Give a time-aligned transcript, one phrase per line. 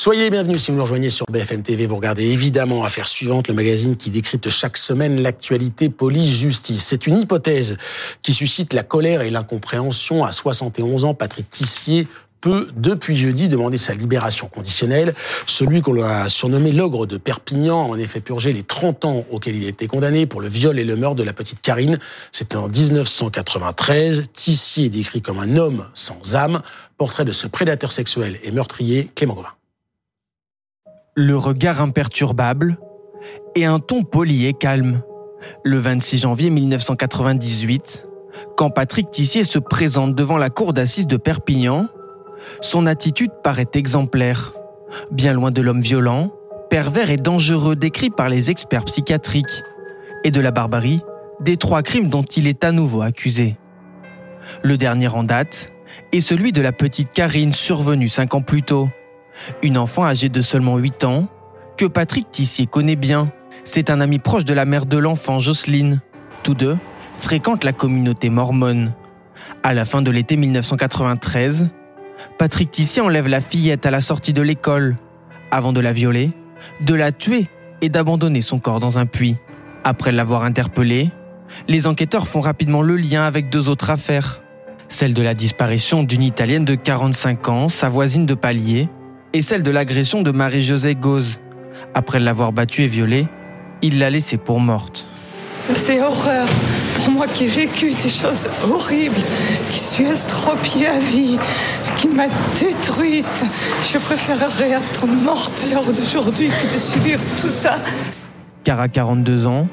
[0.00, 1.84] Soyez les bienvenus si vous nous rejoignez sur BFM TV.
[1.84, 6.86] Vous regardez évidemment Affaires suivantes, le magazine qui décrypte chaque semaine l'actualité police-justice.
[6.86, 7.76] C'est une hypothèse
[8.22, 10.24] qui suscite la colère et l'incompréhension.
[10.24, 12.08] À 71 ans, Patrick Tissier
[12.40, 15.12] peut, depuis jeudi, demander sa libération conditionnelle.
[15.44, 19.56] Celui qu'on a surnommé l'ogre de Perpignan a en effet purgé les 30 ans auxquels
[19.56, 21.98] il a été condamné pour le viol et le meurtre de la petite Karine.
[22.32, 24.30] C'était en 1993.
[24.32, 26.62] Tissier est décrit comme un homme sans âme.
[26.96, 29.59] Portrait de ce prédateur sexuel et meurtrier, Clément Gauvin.
[31.22, 32.78] Le regard imperturbable
[33.54, 35.02] et un ton poli et calme.
[35.62, 38.04] Le 26 janvier 1998,
[38.56, 41.88] quand Patrick Tissier se présente devant la cour d'assises de Perpignan,
[42.62, 44.54] son attitude paraît exemplaire,
[45.10, 46.32] bien loin de l'homme violent,
[46.70, 49.62] pervers et dangereux décrit par les experts psychiatriques,
[50.24, 51.02] et de la barbarie
[51.40, 53.58] des trois crimes dont il est à nouveau accusé.
[54.62, 55.70] Le dernier en date
[56.12, 58.88] est celui de la petite Karine survenue cinq ans plus tôt,
[59.62, 61.28] une enfant âgée de seulement 8 ans
[61.76, 63.32] que Patrick Tissier connaît bien.
[63.64, 66.00] C'est un ami proche de la mère de l'enfant, Jocelyne.
[66.42, 66.76] Tous deux
[67.20, 68.92] fréquentent la communauté mormone.
[69.62, 71.68] À la fin de l'été 1993,
[72.38, 74.96] Patrick Tissier enlève la fillette à la sortie de l'école,
[75.50, 76.30] avant de la violer,
[76.80, 77.46] de la tuer
[77.80, 79.36] et d'abandonner son corps dans un puits.
[79.84, 81.10] Après l'avoir interpellée,
[81.68, 84.42] les enquêteurs font rapidement le lien avec deux autres affaires.
[84.88, 88.88] Celle de la disparition d'une Italienne de 45 ans, sa voisine de palier,
[89.32, 91.38] et celle de l'agression de Marie-Josée Gauze.
[91.94, 93.26] Après l'avoir battue et violée,
[93.82, 95.06] il l'a laissée pour morte.
[95.74, 96.48] C'est horreur
[96.96, 99.20] pour moi qui ai vécu des choses horribles,
[99.70, 101.38] qui suis estropiée à vie,
[101.96, 102.26] qui m'a
[102.58, 103.44] détruite.
[103.82, 107.76] Je préférerais être morte à l'heure d'aujourd'hui que de subir tout ça.
[108.64, 109.68] Car à 42 ans,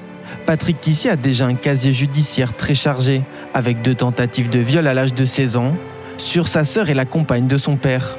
[0.45, 4.93] Patrick Tissier a déjà un casier judiciaire très chargé, avec deux tentatives de viol à
[4.93, 5.73] l'âge de 16 ans,
[6.17, 8.17] sur sa sœur et la compagne de son père.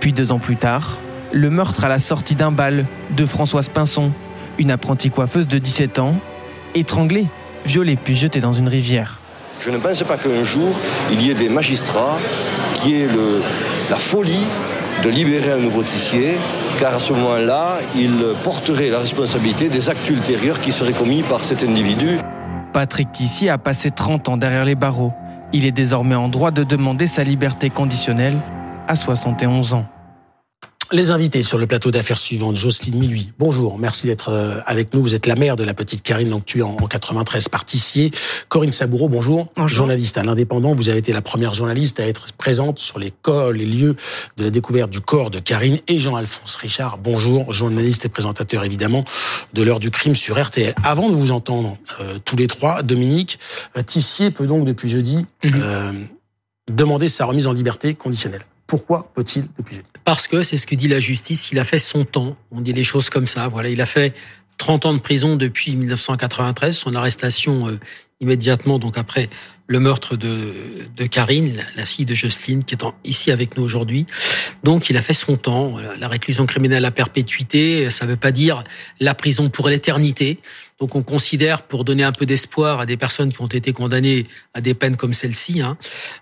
[0.00, 0.98] Puis deux ans plus tard,
[1.32, 4.10] le meurtre à la sortie d'un bal de Françoise Pinson,
[4.58, 6.16] une apprentie coiffeuse de 17 ans,
[6.74, 7.26] étranglée,
[7.64, 9.20] violée puis jetée dans une rivière.
[9.58, 10.74] Je ne pense pas qu'un jour,
[11.10, 12.18] il y ait des magistrats
[12.74, 13.40] qui aient le,
[13.90, 14.46] la folie
[15.04, 16.36] de libérer un nouveau tissier,
[16.80, 18.12] car à ce moment-là, il
[18.44, 22.18] porterait la responsabilité des actes ultérieurs qui seraient commis par cet individu.
[22.72, 25.12] Patrick Tissier a passé 30 ans derrière les barreaux.
[25.52, 28.38] Il est désormais en droit de demander sa liberté conditionnelle
[28.88, 29.86] à 71 ans.
[30.92, 35.02] Les invités sur le plateau d'affaires suivantes, Jocelyne Miluy, bonjour, merci d'être euh, avec nous.
[35.02, 38.10] Vous êtes la mère de la petite Karine, donc tuée en 93 par Tissier.
[38.50, 39.48] Corinne Saboureau, bonjour.
[39.64, 43.10] Journaliste à l'Indépendant, vous avez été la première journaliste à être présente sur les,
[43.54, 43.96] les lieux
[44.36, 45.78] de la découverte du corps de Karine.
[45.88, 49.04] Et Jean-Alphonse Richard, bonjour, journaliste et présentateur évidemment
[49.54, 50.74] de l'heure du crime sur RTL.
[50.84, 53.38] Avant de vous entendre euh, tous les trois, Dominique,
[53.78, 56.06] euh, Tissier peut donc depuis jeudi mhm.
[56.70, 58.44] demander sa remise en liberté conditionnelle.
[58.72, 61.78] Pourquoi peut-il depuis jeudi Parce que c'est ce que dit la justice, il a fait
[61.78, 62.38] son temps.
[62.50, 63.48] On dit les choses comme ça.
[63.48, 64.14] Voilà, il a fait
[64.56, 66.74] 30 ans de prison depuis 1993.
[66.74, 67.78] Son arrestation euh,
[68.22, 69.28] immédiatement, donc après
[69.66, 70.52] le meurtre de,
[70.96, 74.06] de Karine, la fille de Jocelyne, qui est ici avec nous aujourd'hui.
[74.64, 75.76] Donc, il a fait son temps.
[75.98, 78.64] La réclusion criminelle à perpétuité, ça ne veut pas dire
[79.00, 80.40] la prison pour l'éternité.
[80.78, 84.26] Donc, on considère, pour donner un peu d'espoir à des personnes qui ont été condamnées
[84.52, 85.78] à des peines comme celle-ci, hein,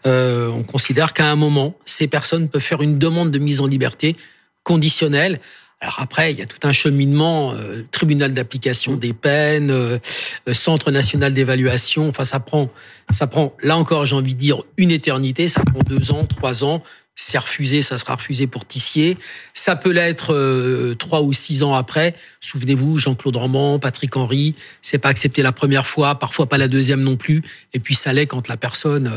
[0.07, 3.67] euh, on considère qu'à un moment, ces personnes peuvent faire une demande de mise en
[3.67, 4.17] liberté
[4.63, 5.41] conditionnelle
[5.81, 9.99] alors après, il y a tout un cheminement, euh, tribunal d'application des peines, euh,
[10.47, 12.09] euh, centre national d'évaluation.
[12.09, 12.71] Enfin, ça prend,
[13.11, 13.57] ça prend.
[13.63, 15.49] Là encore, j'ai envie de dire une éternité.
[15.49, 16.83] Ça prend deux ans, trois ans.
[17.17, 19.17] C'est refusé, ça sera refusé pour Tissier.
[19.55, 22.15] Ça peut l'être trois ou six ans après.
[22.41, 27.03] Souvenez-vous, Jean-Claude Roman, Patrick Henry, c'est pas accepté la première fois, parfois pas la deuxième
[27.03, 27.43] non plus.
[27.75, 29.13] Et puis ça l'est quand la personne,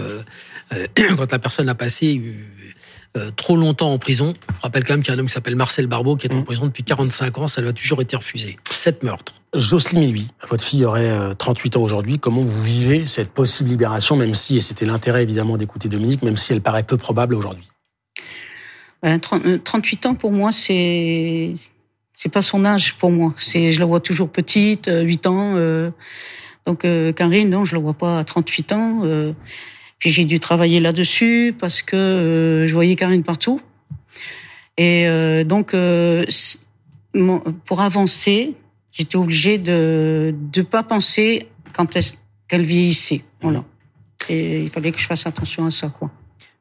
[1.18, 2.22] quand la personne a passé
[3.16, 4.34] euh, trop longtemps en prison.
[4.56, 6.34] Je rappelle quand même qu'il y a un homme qui s'appelle Marcel Barbeau qui est
[6.34, 6.46] en mmh.
[6.46, 7.46] prison depuis 45 ans.
[7.46, 8.57] Ça lui a toujours été refusé.
[8.72, 9.35] Sept meurtres.
[9.53, 12.18] Jocelyne lui, votre fille aurait 38 euh, ans aujourd'hui.
[12.18, 16.38] Comment vous vivez cette possible libération, même si, et c'était l'intérêt évidemment d'écouter Dominique, même
[16.38, 17.68] si elle paraît peu probable aujourd'hui?
[19.04, 21.54] 38 euh, ans pour moi, c'est
[22.16, 23.36] c'est pas son âge pour moi.
[23.38, 25.56] C'est je la vois toujours petite, 8 ans.
[26.66, 29.01] donc Karine, non, je la vois pas à 38 ans.
[30.00, 33.62] Puis j'ai dû travailler là-dessus parce que euh, je voyais Karine partout.
[34.78, 36.25] Et euh, donc, euh,
[37.66, 38.54] pour avancer,
[38.92, 41.98] j'étais obligée de ne pas penser quand
[42.48, 43.24] qu'elle vieillissait.
[43.42, 43.63] Voilà.
[44.30, 46.12] Et il fallait que je fasse attention à ça, quoi.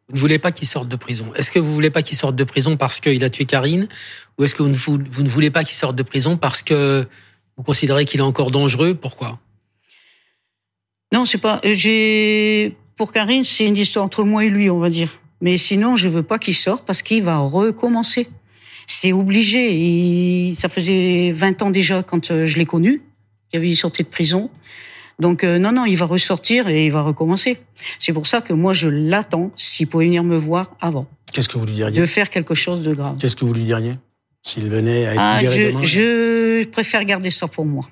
[0.08, 1.32] Vous ne voulez pas qu'il sorte de prison.
[1.36, 3.88] Est-ce que vous voulez pas qu'il sorte de prison parce qu'il a tué Karine,
[4.36, 4.74] ou est-ce que vous ne,
[5.10, 7.08] vous ne voulez pas qu'il sorte de prison parce que
[7.56, 8.94] vous considérez qu'il est encore dangereux?
[8.94, 9.38] Pourquoi?
[11.12, 11.60] Non, c'est pas.
[11.64, 15.18] J'ai pour Karine, c'est une histoire entre moi et lui, on va dire.
[15.40, 18.28] Mais sinon, je veux pas qu'il sorte parce qu'il va recommencer.
[18.86, 20.54] C'est obligé.
[20.56, 23.02] Ça faisait 20 ans déjà quand euh, je l'ai connu.
[23.52, 24.50] Il avait sorti de prison.
[25.18, 27.58] Donc euh, non, non, il va ressortir et il va recommencer.
[27.98, 31.06] C'est pour ça que moi, je l'attends s'il pouvait venir me voir avant.
[31.32, 31.98] Qu'est-ce que vous lui diriez?
[31.98, 33.16] De faire quelque chose de grave.
[33.18, 33.94] Qu'est-ce que vous lui diriez?
[34.42, 37.88] S'il venait à être ah, libéré je, demain je préfère garder ça pour moi.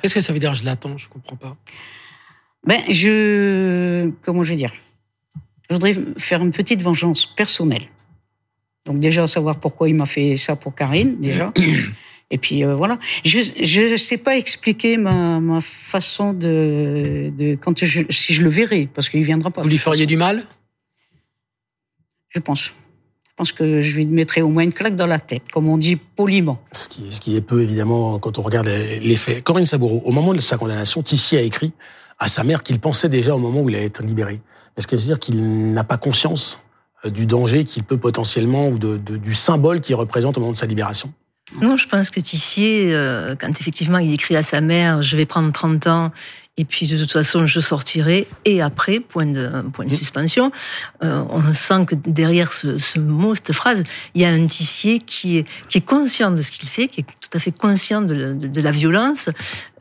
[0.00, 0.96] Qu'est-ce que ça veut dire je l'attends?
[0.96, 1.56] Je comprends pas.
[2.66, 4.10] Ben, je...
[4.22, 4.72] Comment je vais dire?
[5.68, 7.86] Je voudrais faire une petite vengeance personnelle.
[8.84, 11.52] Donc déjà, savoir pourquoi il m'a fait ça pour Karine, déjà.
[12.30, 12.98] Et puis euh, voilà.
[13.24, 18.48] Je ne sais pas expliquer ma, ma façon de, de quand je, si je le
[18.48, 19.62] verrai, parce qu'il viendra pas.
[19.62, 20.44] Vous lui feriez du mal?
[22.30, 22.66] Je pense.
[22.66, 25.76] Je pense que je lui mettrai au moins une claque dans la tête, comme on
[25.76, 26.58] dit poliment.
[26.72, 29.44] Ce qui, ce qui est peu, évidemment, quand on regarde les faits.
[29.44, 31.72] Corinne Saboureau, au moment de sa condamnation, Tissier a écrit
[32.18, 34.40] à sa mère qu'il pensait déjà au moment où il allait être libéré.
[34.76, 36.62] Est-ce que veut dire qu'il n'a pas conscience
[37.04, 40.56] euh, du danger qu'il peut potentiellement, ou de, du symbole qu'il représente au moment de
[40.56, 41.12] sa libération?
[41.60, 45.26] Non, je pense que Tissier, euh, quand effectivement il écrit à sa mère, je vais
[45.26, 46.12] prendre 30 ans
[46.58, 48.26] et puis de toute façon je sortirai.
[48.44, 50.50] Et après point de point de suspension.
[51.02, 54.98] Euh, on sent que derrière ce, ce, mot cette phrase il y a un tissier
[54.98, 58.00] qui est qui est conscient de ce qu'il fait qui est tout à fait conscient
[58.00, 59.28] de, de, de la violence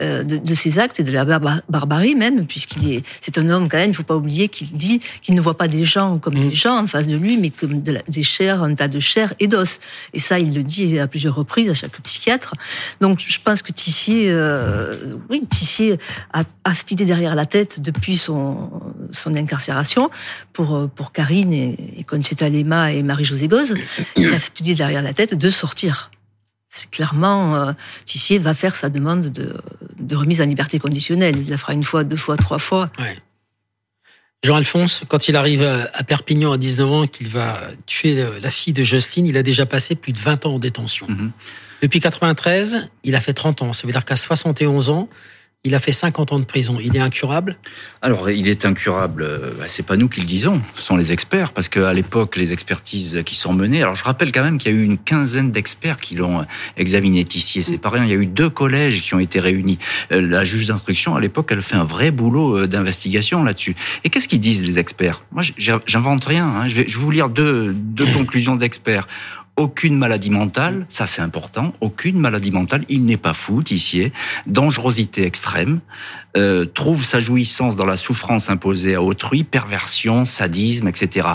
[0.01, 3.69] euh, de, de, ses actes et de la barbarie même puisqu'il est c'est un homme
[3.69, 6.35] quand même il faut pas oublier qu'il dit qu'il ne voit pas des gens comme
[6.35, 9.33] des gens en face de lui mais comme la, des chairs un tas de chair
[9.39, 9.79] et d'os.
[10.13, 12.55] Et ça il le dit à plusieurs reprises à chaque psychiatre.
[13.01, 15.97] Donc je pense que Tissier euh, oui Tissier
[16.33, 18.71] a a cette idée derrière la tête depuis son,
[19.11, 20.09] son incarcération
[20.51, 23.75] pour, pour Karine et, et Conchita Lema et Marie-Josée Goz.
[24.17, 26.11] Il a cette idée derrière la tête de sortir.
[26.69, 27.71] C'est clairement, euh,
[28.05, 29.53] Tissier va faire sa demande de,
[29.99, 31.37] de remise en liberté conditionnelle.
[31.37, 32.91] Il la fera une fois, deux fois, trois fois.
[32.99, 33.15] Ouais.
[34.43, 38.83] Jean-Alphonse, quand il arrive à Perpignan à 19 ans, qu'il va tuer la fille de
[38.83, 41.07] Justine, il a déjà passé plus de 20 ans en détention.
[41.07, 41.31] Mm -hmm.
[41.81, 43.73] Depuis 93, il a fait 30 ans.
[43.73, 45.07] Ça veut dire qu'à 71 ans,
[45.63, 46.77] il a fait 50 ans de prison.
[46.81, 47.57] Il est incurable?
[48.01, 49.27] Alors, il est incurable.
[49.57, 52.53] Bah, c'est pas nous qui le disons, ce sont les experts, parce qu'à l'époque, les
[52.53, 53.81] expertises qui sont menées.
[53.81, 56.45] Alors, je rappelle quand même qu'il y a eu une quinzaine d'experts qui l'ont
[56.77, 57.63] examiné ici.
[57.63, 58.03] C'est pas rien.
[58.03, 59.79] Il y a eu deux collèges qui ont été réunis.
[60.11, 63.75] La juge d'instruction, à l'époque, elle fait un vrai boulot d'investigation là-dessus.
[64.03, 65.23] Et qu'est-ce qu'ils disent les experts?
[65.31, 66.45] Moi, j'invente rien.
[66.45, 66.67] Hein.
[66.67, 69.07] Je, vais, je vais vous lire deux, deux conclusions d'experts
[69.57, 74.11] aucune maladie mentale, ça c'est important, aucune maladie mentale, il n'est pas fou, Tissier,
[74.47, 75.79] dangerosité extrême,
[76.35, 81.27] euh, trouve sa jouissance dans la souffrance imposée à autrui, perversion, sadisme, etc.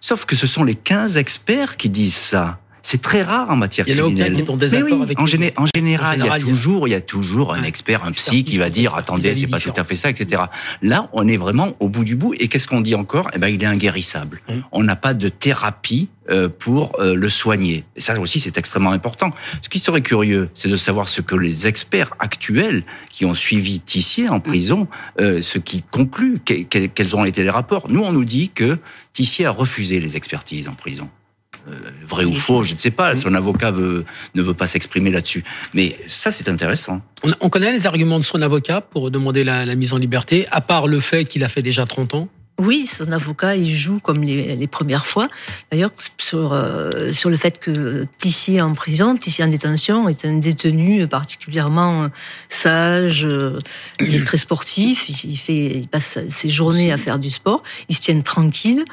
[0.00, 2.58] Sauf que ce sont les 15 experts qui disent ça.
[2.82, 4.34] C'est très rare en matière il y criminelle.
[4.34, 6.52] Qui est en, désaccord oui, avec en, géné en, général, en, général, il y a
[6.52, 9.60] toujours, il y a toujours un expert, un psy qui va dire attendez, c'est pas
[9.60, 10.42] tout à fait ça, etc.
[10.82, 12.34] Là, on est vraiment au bout du bout.
[12.38, 13.30] Et qu'est-ce qu'on dit encore?
[13.34, 14.40] Eh ben, il est inguérissable.
[14.72, 17.84] On n'a pas de thérapie euh, pour euh, le soigner.
[17.96, 19.32] Et ça aussi, c'est extrêmement important.
[19.62, 23.80] Ce qui serait curieux, c'est de savoir ce que les experts actuels qui ont suivi
[23.80, 24.86] Tissier en prison,
[25.18, 27.86] euh, ce qui conclut, quels ont été les rapports.
[27.88, 28.78] Nous, on nous dit que
[29.12, 31.08] Tissier a refusé les expertises en prison.
[31.68, 33.14] Euh, vrai ou faux, je ne sais pas.
[33.16, 34.04] Son avocat veut,
[34.34, 35.44] ne veut pas s'exprimer là-dessus.
[35.74, 37.02] Mais ça, c'est intéressant.
[37.22, 40.46] On, on, connaît les arguments de son avocat pour demander la, la mise en liberté,
[40.50, 42.28] à part le fait qu'il a fait déjà 30 ans?
[42.60, 45.28] Oui, son avocat, il joue comme les, les premières fois.
[45.72, 50.34] D'ailleurs, sur, euh, sur le fait que Tissier en prison, Tissier en détention, est un
[50.34, 52.08] détenu particulièrement
[52.48, 53.26] sage,
[53.98, 57.96] il est très sportif, il, fait, il passe ses journées à faire du sport, il
[57.96, 58.84] se tient tranquille,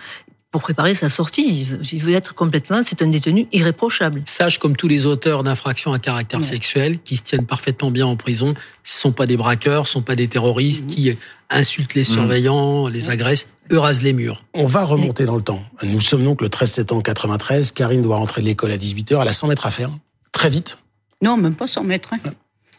[0.58, 1.68] pour préparer sa sortie.
[1.92, 4.24] Il veut, être complètement, c'est un détenu irréprochable.
[4.26, 6.46] Sage comme tous les auteurs d'infractions à caractère ouais.
[6.46, 10.02] sexuel, qui se tiennent parfaitement bien en prison, ce sont pas des braqueurs, ce sont
[10.02, 10.88] pas des terroristes mmh.
[10.88, 11.18] qui
[11.52, 12.92] insultent les surveillants, mmh.
[12.92, 14.44] les agressent, eux rasent les murs.
[14.56, 15.62] On va remonter dans le temps.
[15.84, 17.70] Nous sommes donc le 13 septembre 93.
[17.70, 19.22] Karine doit rentrer de l'école à 18h.
[19.22, 19.92] Elle a 100 mètres à faire.
[20.32, 20.80] Très vite.
[21.22, 22.16] Non, même pas 100 mètres.
[22.16, 22.32] Hein.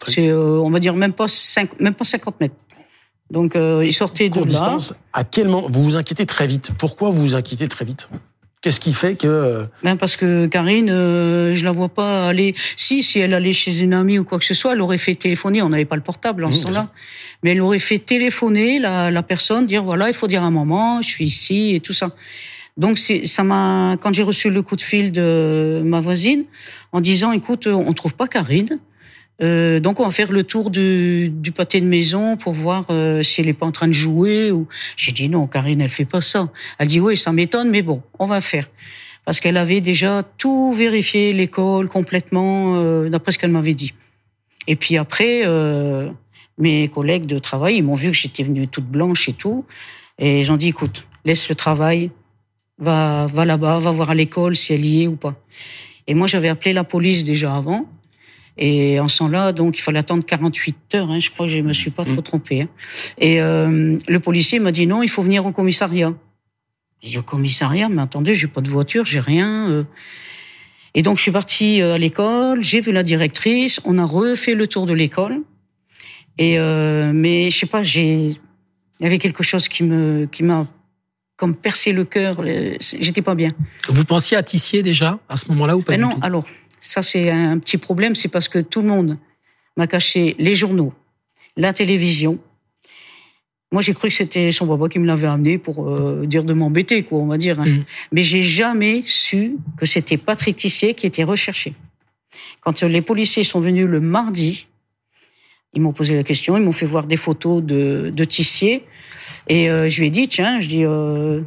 [0.09, 2.57] C'est, euh, on va dire, même pas, 5, même pas 50 mètres.
[3.31, 4.47] Donc euh, il sortait de là.
[4.47, 4.95] distance.
[5.13, 8.09] À quel moment vous vous inquiétez très vite Pourquoi vous vous inquiétez très vite?
[8.61, 12.57] Qu'est-ce qui fait que Ben parce que Karine, euh, je la vois pas aller.
[12.77, 15.15] Si, si elle allait chez une amie ou quoi que ce soit, elle aurait fait
[15.15, 15.63] téléphoner.
[15.63, 16.89] On n'avait pas le portable en mmh, ce temps-là,
[17.43, 21.01] mais elle aurait fait téléphoner la, la personne, dire voilà, il faut dire un moment,
[21.03, 22.11] je suis ici et tout ça.
[22.77, 26.45] Donc ça m'a quand j'ai reçu le coup de fil de ma voisine
[26.93, 28.79] en disant écoute, on trouve pas Karine.
[29.40, 33.23] Euh, donc on va faire le tour du, du pâté de maison pour voir euh,
[33.23, 34.50] si elle est pas en train de jouer.
[34.50, 34.66] Ou
[34.97, 36.50] j'ai dit non, Karine, elle fait pas ça.
[36.78, 38.66] Elle dit oui, ça m'étonne, mais bon, on va faire
[39.28, 43.92] parce qu'elle avait déjà tout vérifié l'école complètement euh, d'après ce qu'elle m'avait dit.
[44.66, 46.09] Et puis après, euh,
[46.57, 49.66] mes collègues de travail, ils m'ont vu que j'étais venue toute blanche et tout,
[50.18, 52.11] et j'en dit écoute, laisse le travail,
[52.78, 55.35] va va là-bas, va voir à l'école si elle y est ou pas.
[56.07, 57.85] Et moi, j'avais appelé la police déjà avant.
[58.59, 61.11] Et en ce temps-là, donc, il fallait attendre 48 heures.
[61.11, 62.23] Hein, je crois que je me suis pas trop mm.
[62.23, 62.62] trompée.
[62.62, 62.69] Hein.
[63.19, 66.12] Et euh, le policier m'a dit non, il faut venir au commissariat.
[67.00, 69.71] J'ai dit au commissariat, mais attendez, j'ai pas de voiture, j'ai rien.
[69.71, 69.85] Euh.
[70.95, 74.55] Et donc, je suis partie euh, à l'école, j'ai vu la directrice, on a refait
[74.55, 75.43] le tour de l'école.
[76.38, 80.43] Et euh, mais je sais pas, j'ai, il y avait quelque chose qui me, qui
[80.43, 80.67] m'a
[81.37, 82.43] comme percé le cœur.
[82.81, 83.50] J'étais pas bien.
[83.88, 86.47] Vous pensiez à Tissier déjà à ce moment-là ou pas ben Non, alors
[86.81, 89.19] ça c'est un petit problème, c'est parce que tout le monde
[89.77, 90.93] m'a caché les journaux,
[91.57, 92.39] la télévision.
[93.71, 96.55] Moi, j'ai cru que c'était son papa qui me l'avait amené pour euh, dire de
[96.55, 97.61] m'embêter, quoi, on va dire.
[97.61, 97.67] Hein.
[97.67, 97.85] Mm.
[98.13, 101.75] Mais j'ai jamais su que c'était Patrick Tissier qui était recherché.
[102.63, 104.69] Quand les policiers sont venus le mardi,
[105.75, 108.85] ils m'ont posé la question, ils m'ont fait voir des photos de, de Tissier,
[109.49, 111.43] et euh, je lui ai dit, tiens, je dis, euh,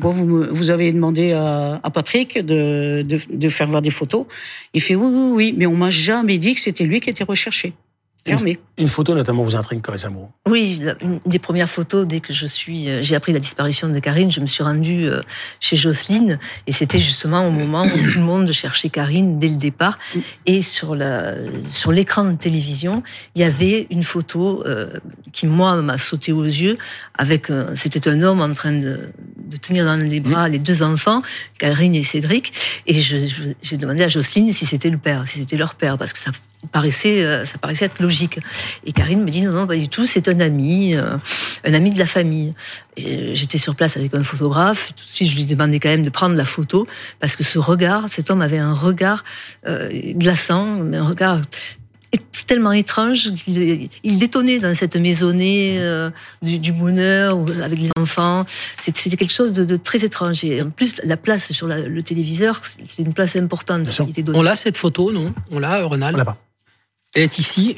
[0.00, 4.26] vous, vous avez demandé à, à Patrick de, de, de, faire voir des photos.
[4.74, 7.24] Il fait oui, oui, oui, mais on m'a jamais dit que c'était lui qui était
[7.24, 7.72] recherché.
[8.78, 10.30] Une, photo notamment vous intrigue, Amour.
[10.46, 13.98] Oui, une des premières photos, dès que je suis, euh, j'ai appris la disparition de
[13.98, 15.20] Karine, je me suis rendue euh,
[15.60, 19.56] chez Jocelyne, et c'était justement au moment où tout le monde cherchait Karine dès le
[19.56, 19.98] départ.
[20.46, 21.34] Et sur la,
[21.72, 23.02] sur l'écran de télévision,
[23.34, 24.88] il y avait une photo euh,
[25.32, 26.78] qui moi m'a sauté aux yeux.
[27.16, 31.22] Avec, c'était un homme en train de, de tenir dans les bras les deux enfants,
[31.58, 32.52] Karine et Cédric,
[32.86, 36.18] et j'ai demandé à Jocelyne si c'était le père, si c'était leur père, parce que
[36.18, 36.30] ça
[36.72, 38.17] paraissait, ça paraissait être logique.
[38.84, 41.16] Et Karine me dit non, non, pas du tout, c'est un ami, euh,
[41.64, 42.54] un ami de la famille.
[42.96, 46.04] J'étais sur place avec un photographe, et tout de suite je lui demandais quand même
[46.04, 46.86] de prendre la photo,
[47.20, 49.24] parce que ce regard, cet homme avait un regard
[49.66, 51.40] euh, glaçant, un regard
[52.46, 55.78] tellement étrange qu'il il détonnait dans cette maisonnée
[56.40, 58.46] du, du bonheur avec les enfants.
[58.80, 60.42] C'était quelque chose de, très étrange.
[60.44, 64.00] Et en plus, la place sur le téléviseur, c'est une place importante.
[64.32, 65.34] On l'a cette photo, non?
[65.50, 66.38] On l'a, Ronald On l'a pas.
[67.14, 67.74] Elle est ici.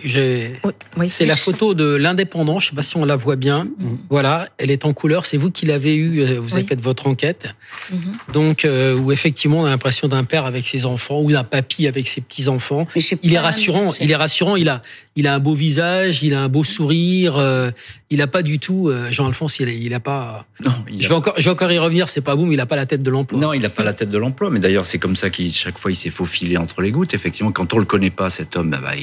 [0.96, 2.58] Oui, c'est la photo de l'indépendant.
[2.58, 3.64] Je ne sais pas si on la voit bien.
[3.78, 3.98] Mhm.
[4.10, 5.24] Voilà, elle est en couleur.
[5.24, 6.20] C'est vous qui l'avez eue.
[6.20, 7.54] Euh, vous avez fait votre enquête.
[7.92, 8.12] Mhm.
[8.32, 11.86] Donc, euh, où effectivement, on a l'impression d'un père avec ses enfants ou d'un papy
[11.86, 12.88] avec ses petits enfants.
[13.22, 13.92] Il est rassurant.
[14.00, 14.56] Il est rassurant.
[14.56, 14.82] Il a,
[15.14, 16.24] il a un beau visage.
[16.24, 17.36] Il a un beau sourire.
[17.36, 17.70] Euh,
[18.10, 18.88] il a pas du tout.
[18.88, 20.44] Euh, Jean-Alphonse, il, a, il a pas.
[20.64, 20.72] Non.
[20.98, 22.08] je vais encore, je vais encore y revenir.
[22.10, 23.38] C'est pas vous, mais il a pas la tête de l'emploi.
[23.40, 24.50] Non, il a pas la tête de l'emploi.
[24.50, 27.14] Mais d'ailleurs, c'est comme ça qu'il chaque fois il s'est faufilé entre les gouttes.
[27.14, 28.96] Effectivement, quand on le connaît pas, cet homme, bah, bah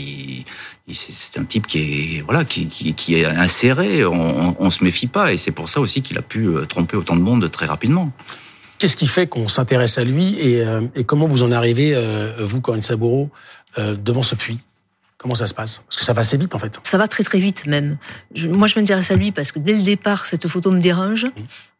[0.93, 1.79] c'est un type qui
[2.17, 4.05] est voilà qui, est inséré.
[4.05, 6.97] On, on, se méfie pas et c'est pour ça aussi qu'il a pu euh, tromper
[6.97, 8.12] autant de monde très rapidement.
[8.79, 12.62] Qu'est-ce qui fait qu'on s'intéresse à lui et, euh, comment vous en arrivez, euh, vous,
[12.62, 13.29] Corinne Saboureau,
[13.77, 14.59] devant ce puits?
[15.17, 15.79] Comment ça se passe?
[15.79, 16.79] Parce que ça va assez vite en fait.
[16.83, 17.97] Ça va très très vite même.
[18.50, 21.25] moi je m'intéresse à lui parce que dès le départ cette photo me dérange.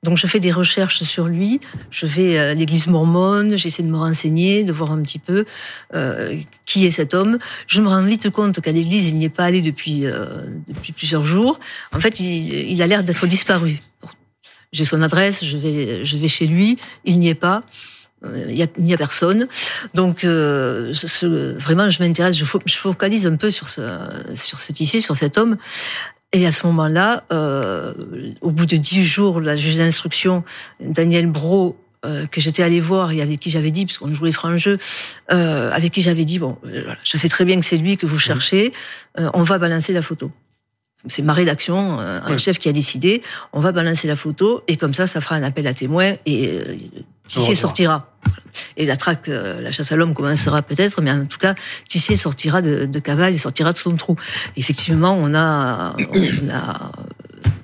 [0.01, 1.60] Donc je fais des recherches sur lui.
[1.91, 5.46] Je vais à l'église mormone, j'essaie de me renseigner, de voir un petit peu
[5.94, 7.38] euh, qui est cet homme.
[7.67, 10.94] Je me rends vite compte qu'à l'église il n'y est pas allé depuis, euh, depuis
[10.94, 11.60] plusieurs jours.
[11.94, 13.82] En fait il, il a l'air d'être disparu.
[14.72, 17.63] J'ai son adresse, je vais, je vais chez lui, il n'y est pas.
[18.25, 19.47] Euh, il n'y a, a, personne.
[19.93, 23.81] Donc, euh, ce, vraiment, je m'intéresse, je, je, focalise un peu sur ce,
[24.36, 25.57] sur ce tissu, sur cet homme.
[26.33, 27.93] Et à ce moment-là, euh,
[28.41, 30.43] au bout de dix jours, la juge d'instruction,
[30.81, 34.57] Daniel Bro, euh, que j'étais allé voir et avec qui j'avais dit, puisqu'on jouait franc
[34.57, 34.77] jeu,
[35.31, 36.57] euh, avec qui j'avais dit, bon,
[37.03, 38.74] je sais très bien que c'est lui que vous cherchez,
[39.15, 40.31] on va balancer la photo
[41.09, 43.21] c'est ma rédaction, un chef qui a décidé,
[43.53, 46.59] on va balancer la photo et comme ça, ça fera un appel à témoins et
[47.27, 48.12] Tissier sortira.
[48.75, 51.53] Et la traque, euh, la chasse à l'homme commencera peut-être, mais en tout cas,
[51.88, 54.15] Tissier sortira de, de cavale et sortira de son trou.
[54.55, 56.91] Effectivement, on a, on a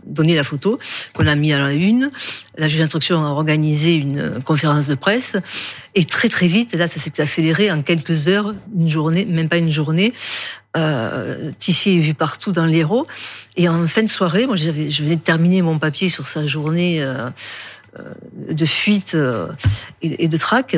[0.05, 0.79] donné la photo,
[1.13, 2.11] qu'on a mis à la une.
[2.57, 5.35] La juge d'instruction a organisé une conférence de presse.
[5.95, 9.57] Et très très vite, là, ça s'est accéléré en quelques heures, une journée, même pas
[9.57, 10.13] une journée.
[10.75, 13.07] Euh, Tissier est vu partout dans l'Hérault.
[13.57, 17.01] Et en fin de soirée, moi, je venais de terminer mon papier sur sa journée.
[17.01, 17.29] Euh,
[18.49, 19.47] de fuite euh,
[20.01, 20.77] et de traque.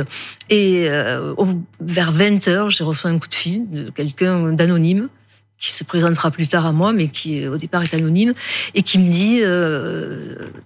[0.49, 1.33] Et euh,
[1.79, 5.09] vers 20 heures, j'ai reçu un coup de fil de quelqu'un d'anonyme
[5.57, 8.33] qui se présentera plus tard à moi, mais qui au départ est anonyme,
[8.73, 9.41] et qui me dit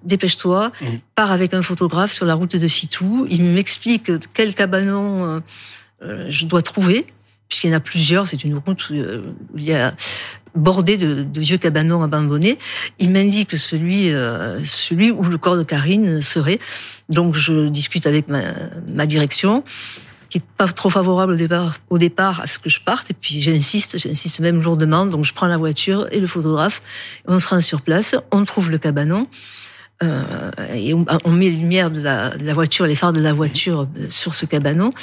[0.03, 0.85] dépêche-toi, mmh.
[1.13, 3.27] pars avec un photographe sur la route de Fitou.
[3.29, 5.43] Il m'explique quel cabanon
[6.01, 7.05] je dois trouver,
[7.47, 8.27] puisqu'il y en a plusieurs.
[8.27, 8.95] C'est une route où
[9.55, 9.93] il y a
[10.55, 12.57] bordé de, vieux cabanons abandonnés.
[12.99, 16.59] Il m'indique celui, euh, celui où le corps de Karine serait.
[17.09, 19.63] Donc je discute avec ma, direction,
[20.29, 23.11] qui est pas trop favorable au départ, au départ à ce que je parte.
[23.11, 25.05] Et puis j'insiste, j'insiste même lourdement.
[25.05, 26.81] Donc je prends la voiture et le photographe.
[27.27, 29.27] On se rend sur place, on trouve le cabanon.
[30.01, 33.33] Euh, et on, met les lumières de la, de la, voiture, les phares de la
[33.33, 34.93] voiture euh, sur ce cabanon.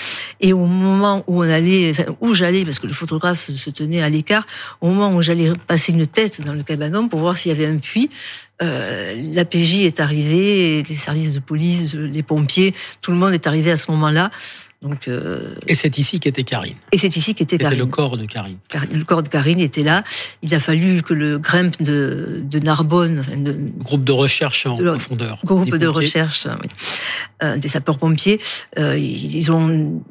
[0.41, 4.03] Et au moment où on allait, enfin, où j'allais, parce que le photographe se tenait
[4.03, 4.47] à l'écart,
[4.81, 7.67] au moment où j'allais passer une tête dans le cabanon pour voir s'il y avait
[7.67, 8.09] un puits,
[8.63, 13.47] euh, la PJ est arrivée, les services de police, les pompiers, tout le monde est
[13.47, 14.31] arrivé à ce moment-là.
[14.83, 15.55] Donc, euh...
[15.67, 16.77] Et c'est ici qu'était Karine.
[16.93, 17.79] Et c'est ici qu'était Karine.
[17.79, 18.59] le corps de Karine.
[18.93, 20.05] Le corps de Karine était là.
[20.43, 23.25] Il a fallu que le GREMP de, de Narbonne...
[23.37, 25.41] De, groupe de recherche en profondeur.
[25.45, 26.69] Groupe de recherche, oui.
[27.43, 28.39] Euh, des sapeurs-pompiers.
[28.79, 30.03] Euh, ils ont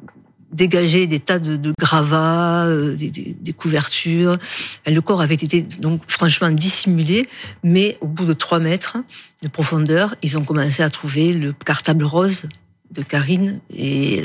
[0.52, 4.38] dégagé des tas de, de gravats, euh, des, des, des, couvertures.
[4.86, 7.28] Le corps avait été donc franchement dissimulé,
[7.62, 8.96] mais au bout de trois mètres
[9.42, 12.48] de profondeur, ils ont commencé à trouver le cartable rose
[12.92, 14.24] de Karine et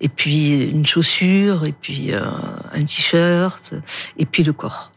[0.00, 2.20] et puis une chaussure et puis euh,
[2.72, 3.74] un t-shirt
[4.18, 4.90] et puis le corps.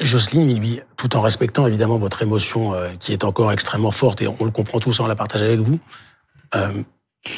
[0.00, 4.44] Jocelyne tout en respectant évidemment votre émotion euh, qui est encore extrêmement forte et on
[4.44, 5.78] le comprend tous, on la partage avec vous.
[6.54, 6.82] Euh,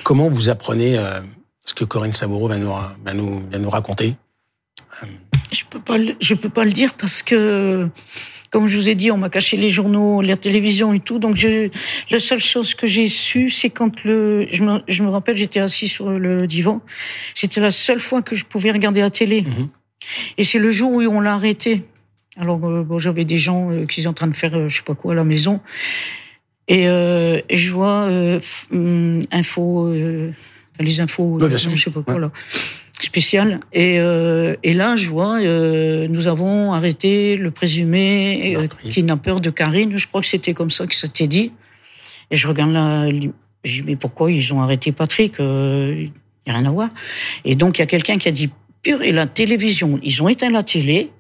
[0.04, 1.20] comment vous apprenez euh,
[1.71, 2.73] ce que Corinne Saboureau va nous,
[3.05, 4.17] va nous, va nous raconter
[5.53, 7.89] Je peux pas, je peux pas le dire parce que
[8.50, 11.21] comme je vous ai dit, on m'a caché les journaux, la télévision et tout.
[11.21, 11.69] Donc, je,
[12.11, 15.61] la seule chose que j'ai su, c'est quand le, je me, je me rappelle, j'étais
[15.61, 16.81] assis sur le divan.
[17.37, 19.43] C'était la seule fois que je pouvais regarder la télé.
[19.43, 19.69] Mmh.
[20.39, 21.85] Et c'est le jour où on l'a arrêté.
[22.37, 24.79] Alors, euh, bon, j'avais des gens euh, qui sont en train de faire, euh, je
[24.79, 25.61] sais pas quoi, à la maison.
[26.67, 28.41] Et euh, je vois euh,
[29.31, 29.93] info,
[30.83, 32.21] les infos, ouais, je sais pas quoi ouais.
[32.21, 32.33] là
[33.03, 33.61] spécial.
[33.73, 39.51] Et, euh, et là, je vois, euh, nous avons arrêté le présumé euh, kidnappeur de
[39.51, 39.97] Karine.
[39.97, 41.53] Je crois que c'était comme ça que ça t'est dit.
[42.31, 43.09] Et je regarde là,
[43.65, 45.95] je dis, mais pourquoi ils ont arrêté Patrick Il euh,
[46.47, 46.91] n'y a rien à voir.
[47.45, 48.51] Et donc, il y a quelqu'un qui a dit,
[48.83, 51.11] pure, et la télévision, ils ont éteint la télé.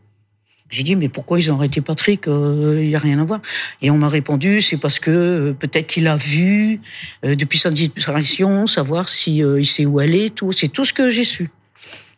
[0.70, 3.40] J'ai dit, mais pourquoi ils ont arrêté Patrick Il euh, n'y a rien à voir.
[3.82, 6.80] Et on m'a répondu, c'est parce que euh, peut-être qu'il a vu,
[7.24, 10.52] euh, depuis sa disparition, savoir si il sait où elle est, tout.
[10.52, 11.50] C'est tout ce que j'ai su.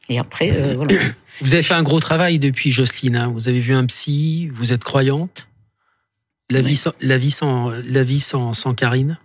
[0.08, 0.94] Et après, euh, voilà.
[1.40, 3.16] Vous avez fait un gros travail depuis, Justine.
[3.16, 3.32] Hein.
[3.32, 5.48] Vous avez vu un psy, vous êtes croyante.
[6.50, 6.66] La oui.
[6.66, 9.18] vie sans, la vie sans, la vie sans, sans Karine?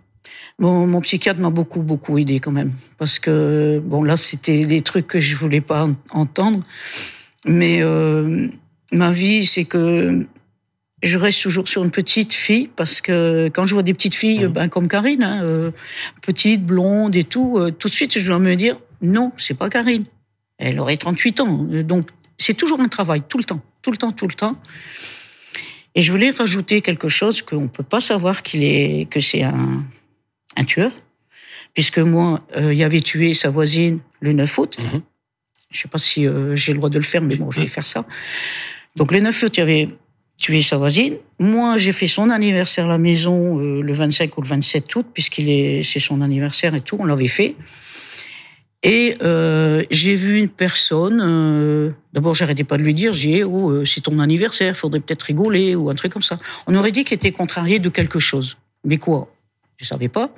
[0.58, 2.72] Bon, mon psychiatre m'a beaucoup, beaucoup aidé quand même.
[2.96, 6.64] Parce que, bon, là, c'était des trucs que je voulais pas entendre.
[7.44, 8.48] Mais euh,
[8.92, 10.26] ma vie, c'est que
[11.02, 14.46] je reste toujours sur une petite fille parce que quand je vois des petites filles,
[14.46, 14.48] mmh.
[14.48, 15.70] ben, comme Karine, hein, euh,
[16.22, 19.68] petite, blonde et tout, euh, tout de suite, je dois me dire, non, c'est pas
[19.68, 20.04] Karine.
[20.58, 21.66] Elle aurait 38 ans.
[21.84, 24.56] Donc, c'est toujours un travail, tout le temps, tout le temps, tout le temps.
[25.94, 29.42] Et je voulais rajouter quelque chose qu'on ne peut pas savoir qu'il est, que c'est
[29.42, 29.84] un,
[30.56, 30.92] un tueur.
[31.74, 34.78] Puisque moi, euh, il avait tué sa voisine le 9 août.
[34.78, 34.98] Mmh.
[35.70, 37.68] Je sais pas si euh, j'ai le droit de le faire, mais bon, je vais
[37.68, 38.04] faire ça.
[38.96, 39.88] Donc, le 9 août, il avait
[40.36, 41.16] tué sa voisine.
[41.38, 45.06] Moi, j'ai fait son anniversaire à la maison euh, le 25 ou le 27 août,
[45.12, 47.56] puisqu'il est, c'est son anniversaire et tout, on l'avait fait.
[48.82, 51.20] Et euh, j'ai vu une personne.
[51.20, 55.22] Euh, D'abord, j'arrêtais pas de lui dire, j'ai oh euh, c'est ton anniversaire, faudrait peut-être
[55.22, 56.38] rigoler ou un truc comme ça.
[56.66, 58.56] On aurait dit qu'il était contrarié de quelque chose.
[58.84, 59.32] Mais quoi?
[59.76, 60.30] Je savais pas.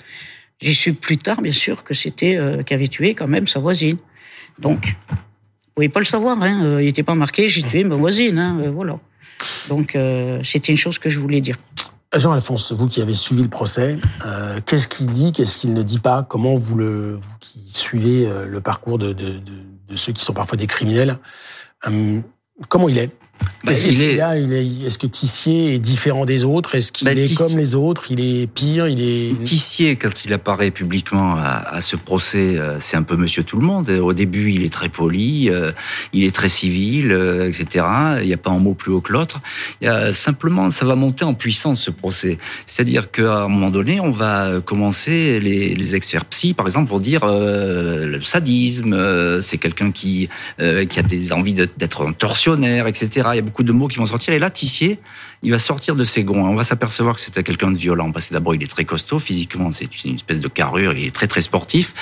[0.61, 3.97] J'ai su plus tard, bien sûr, que c'était euh, qu'avait tué quand même sa voisine.
[4.59, 4.95] Donc,
[5.71, 6.43] vous pouvez pas le savoir.
[6.43, 8.39] Hein, euh, il était pas marqué, j'ai tué ma voisine.
[8.39, 8.99] Hein, euh, voilà.
[9.69, 9.97] Donc,
[10.45, 11.57] c'était une chose que je voulais dire.
[12.17, 16.01] Jean-Alphonse, vous qui avez suivi le procès, euh, qu'est-ce qu'il dit, qu'est-ce qu'il ne dit
[16.01, 16.25] pas?
[16.25, 19.39] Comment vous, le, vous qui suivez euh, le parcours de, de,
[19.89, 21.19] de, ceux qui sont parfois des criminels,
[21.87, 22.21] euh,
[22.69, 23.11] comment il est?
[23.65, 24.17] Bah, est-ce est...
[24.17, 26.75] est, que Tissier est différent des autres?
[26.75, 27.37] Est-ce qu'il bah, est Tissier...
[27.37, 28.11] comme les autres?
[28.11, 32.79] Il est pire Il est Tissier quand il apparaît publiquement à, à ce procès, euh,
[32.79, 33.91] c'est un peu Monsieur tout le monde.
[33.91, 35.73] Au début, il est très poli, euh,
[36.13, 37.85] il est très civil, euh, etc.
[38.23, 39.41] Il n'y a pas un mot plus haut que l'autre.
[40.13, 42.39] Simplement, ça va monter en puissance ce procès.
[42.67, 46.99] C'est-à-dire qu'à un moment donné, on va commencer les, les experts psy, par exemple, vont
[46.99, 52.87] dire euh, le sadisme, euh, c'est quelqu'un qui qui a des envies d'être un tortionnaire,
[52.87, 54.35] etc il y a beaucoup de mots qui vont sortir.
[54.35, 54.99] Et là, Tissier,
[55.43, 56.45] il va sortir de ses gonds.
[56.45, 59.19] On va s'apercevoir que c'était quelqu'un de violent, parce que d'abord, il est très costaud
[59.19, 61.95] physiquement, c'est une espèce de carrure, il est très très sportif.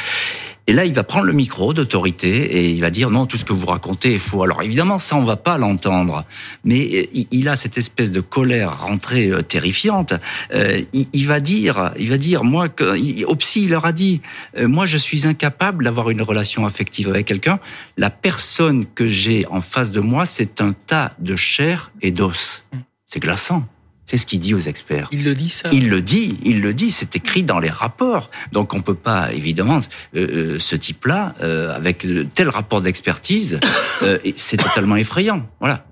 [0.69, 3.45] Et là, il va prendre le micro d'autorité et il va dire non, tout ce
[3.47, 4.43] que vous racontez est faux.
[4.43, 6.27] Alors évidemment, ça, on va pas l'entendre,
[6.63, 10.13] mais il a cette espèce de colère rentrée euh, terrifiante.
[10.53, 14.21] Euh, il, va dire, il va dire, moi, que, au psy, il leur a dit,
[14.59, 17.61] euh, moi, je suis incapable d'avoir une relation affective avec quelqu'un.
[17.97, 22.67] La personne que j'ai en face de moi, c'est un tas de chair et d'os.
[23.07, 23.67] C'est glaçant.
[24.09, 25.11] C'est ce qu'il dit aux experts.
[25.13, 25.69] Il le dit ça.
[25.71, 26.91] Il le dit, il le dit.
[26.91, 28.31] C'est écrit dans les rapports.
[28.53, 29.81] Donc on peut pas évidemment
[30.17, 33.61] euh, ce type-là euh, avec le, tel rapport d'expertise,
[34.03, 35.47] euh, c'est totalement effrayant.
[35.61, 35.85] Voilà.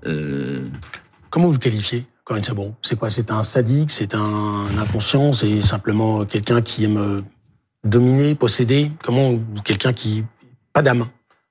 [1.29, 3.11] Comment vous qualifiez Corinne Sabon C'est quoi?
[3.11, 3.91] C'est un sadique?
[3.91, 5.33] C'est un inconscient?
[5.33, 7.23] C'est simplement quelqu'un qui aime
[7.83, 8.91] dominer, posséder?
[9.03, 10.23] Comment Ou quelqu'un qui...
[10.73, 11.05] Pas d'âme?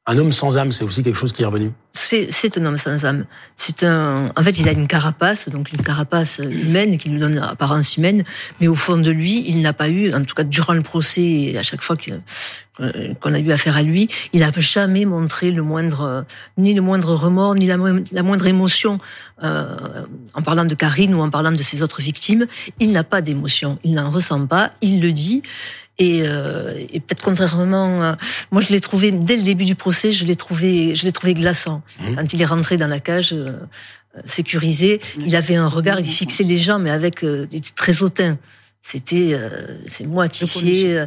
[0.09, 1.73] Un homme sans âme, c'est aussi quelque chose qui est revenu.
[1.91, 3.27] C'est un homme sans âme.
[3.57, 4.31] C'est un.
[4.37, 8.23] En fait, il a une carapace, donc une carapace humaine qui lui donne apparence humaine,
[8.61, 11.57] mais au fond de lui, il n'a pas eu, en tout cas durant le procès,
[11.59, 11.97] à chaque fois
[12.77, 16.25] qu'on a eu affaire à lui, il n'a jamais montré le moindre,
[16.57, 17.77] ni le moindre remords, ni la,
[18.23, 18.99] moindre émotion.
[19.43, 19.77] Euh,
[20.35, 22.47] en parlant de Karine ou en parlant de ses autres victimes,
[22.79, 25.43] il n'a pas d'émotion, il n'en ressent pas, il le dit.
[25.99, 28.17] Et, euh, et peut-être contrairement,
[28.51, 31.33] moi je l'ai trouvé dès le début du procès, je l'ai trouvé, je l'ai trouvé
[31.33, 31.83] glaçant.
[32.01, 32.15] Mmh.
[32.17, 33.33] Quand il est rentré dans la cage
[34.17, 38.39] euh, sécurisée, il avait un regard, il fixait les gens, mais avec euh, très hautain.
[38.83, 39.51] C'était, euh,
[39.89, 41.05] c'est moi, Tissier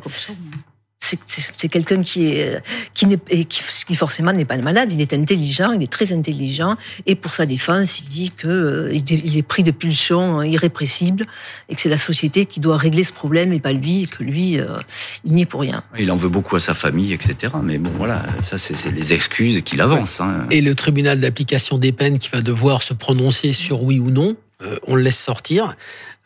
[1.01, 2.61] c'est quelqu'un qui est
[2.93, 4.91] qui n'est qui forcément n'est pas malade.
[4.91, 8.93] Il est intelligent, il est très intelligent, et pour sa défense, il dit que euh,
[8.93, 11.25] il est pris de pulsions irrépressibles
[11.69, 14.23] et que c'est la société qui doit régler ce problème et pas lui, et que
[14.23, 14.77] lui, euh,
[15.23, 15.83] il n'y est pour rien.
[15.97, 17.53] Il en veut beaucoup à sa famille, etc.
[17.63, 20.19] Mais bon, voilà, ça c'est les excuses qu'il avance.
[20.19, 20.47] Hein.
[20.51, 24.35] Et le tribunal d'application des peines qui va devoir se prononcer sur oui ou non,
[24.61, 25.77] euh, on le laisse sortir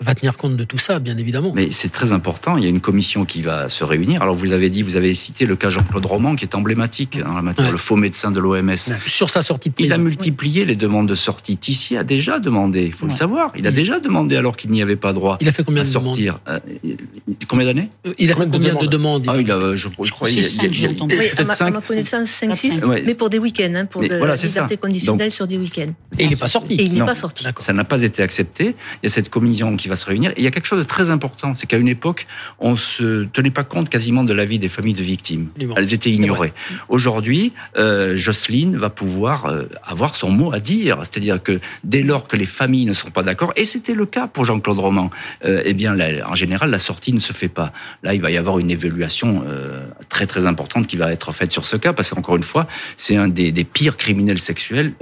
[0.04, 1.52] va tenir compte de tout ça, bien évidemment.
[1.56, 2.58] Mais c'est très important.
[2.58, 4.22] Il y a une commission qui va se réunir.
[4.22, 7.34] Alors, vous avez dit, vous avez cité le cas Jean-Claude Roman, qui est emblématique en
[7.34, 8.76] la matière, le faux médecin de l'OMS.
[9.06, 9.89] Sur sa sortie de prison.
[9.89, 11.58] Il a multiplié les demandes de sortie.
[11.58, 13.52] Tissier a déjà demandé, il faut le savoir.
[13.56, 15.86] Il a déjà demandé alors qu'il n'y avait pas droit il a fait combien à
[15.86, 16.39] de sortir.
[16.48, 16.60] Euh,
[17.48, 20.39] combien d'années euh, Il a fait combien de demandes ah, il a, je, crois il,
[20.39, 21.68] y a, peut-être 5.
[21.68, 25.48] À ma connaissance, 5-6, mais pour des week-ends, hein, pour de la liberté conditionnelle sur
[25.48, 25.94] des week-ends.
[26.18, 26.76] Et il n'est pas sorti.
[26.76, 27.46] Et il n'est pas sorti.
[27.58, 28.76] Ça n'a pas été accepté.
[29.02, 30.32] Il y a cette commission qui va se réunir.
[30.32, 32.27] Et il y a quelque chose de très important, c'est qu'à une époque,
[32.60, 35.47] on se tenait pas compte quasiment de la vie des familles de victimes.
[35.75, 36.53] Elles étaient ignorées.
[36.89, 42.27] Aujourd'hui, euh, Jocelyne va pouvoir euh, avoir son mot à dire, c'est-à-dire que dès lors
[42.27, 45.12] que les familles ne sont pas d'accord, et c'était le cas pour Jean-Claude Roman,
[45.45, 47.73] euh, eh bien, en général, la sortie ne se fait pas.
[48.03, 49.43] Là, il va y avoir une évaluation
[50.10, 53.15] très très importante qui va être faite sur ce cas, parce qu'encore une fois, c'est
[53.15, 54.93] un des, des, pires criminels sexuels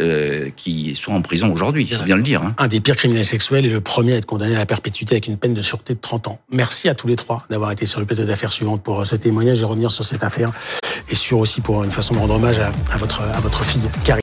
[0.55, 1.87] qui sont en prison aujourd'hui.
[1.87, 2.43] Faut bien le dire.
[2.43, 2.55] Hein.
[2.57, 5.27] Un des pires criminels sexuels et le premier à être condamné à la perpétuité avec
[5.27, 6.39] une peine de sûreté de 30 ans.
[6.49, 9.61] Merci à tous les trois d'avoir été sur le plateau d'affaires suivante pour ce témoignage
[9.61, 10.53] et revenir sur cette affaire
[11.09, 14.19] et sur aussi pour une façon de rendre hommage à, votre, à votre fille, Carrie.